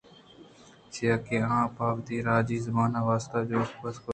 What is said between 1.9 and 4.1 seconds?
وتی راجی زبان ءِ واست ءَ جُھد باز کُتگ۔